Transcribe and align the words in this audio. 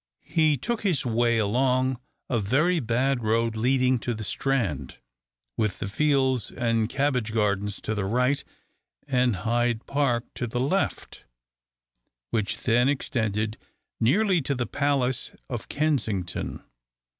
He 0.33 0.57
took 0.57 0.81
his 0.81 1.05
way 1.05 1.37
along 1.37 2.01
a 2.27 2.39
very 2.39 2.79
bad 2.79 3.21
road 3.21 3.55
leading 3.55 3.99
to 3.99 4.15
the 4.15 4.23
Strand, 4.23 4.97
with 5.57 5.77
the 5.77 5.87
fields 5.87 6.49
and 6.49 6.89
cabbage 6.89 7.31
gardens 7.31 7.79
to 7.81 7.93
the 7.93 8.05
right, 8.05 8.43
and 9.07 9.35
Hyde 9.35 9.85
Park 9.85 10.25
to 10.33 10.47
the 10.47 10.59
left, 10.59 11.25
which 12.31 12.57
then 12.63 12.89
extended 12.89 13.59
nearly 13.99 14.41
to 14.41 14.55
the 14.55 14.65
Palace 14.65 15.35
of 15.47 15.69
Kensington. 15.69 16.63